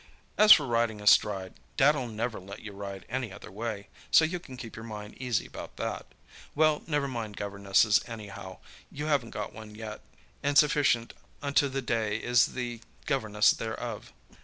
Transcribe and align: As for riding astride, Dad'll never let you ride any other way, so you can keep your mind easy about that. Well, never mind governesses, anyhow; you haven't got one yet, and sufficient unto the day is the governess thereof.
As 0.35 0.51
for 0.51 0.65
riding 0.65 0.99
astride, 0.99 1.53
Dad'll 1.77 2.07
never 2.07 2.39
let 2.39 2.61
you 2.63 2.71
ride 2.73 3.05
any 3.07 3.31
other 3.31 3.51
way, 3.51 3.87
so 4.09 4.25
you 4.25 4.39
can 4.39 4.57
keep 4.57 4.75
your 4.75 4.83
mind 4.83 5.13
easy 5.19 5.45
about 5.45 5.77
that. 5.77 6.07
Well, 6.55 6.81
never 6.87 7.07
mind 7.07 7.37
governesses, 7.37 8.01
anyhow; 8.07 8.57
you 8.91 9.05
haven't 9.05 9.29
got 9.29 9.53
one 9.53 9.75
yet, 9.75 10.01
and 10.41 10.57
sufficient 10.57 11.13
unto 11.43 11.69
the 11.69 11.83
day 11.83 12.17
is 12.17 12.47
the 12.53 12.79
governess 13.05 13.51
thereof. 13.51 14.11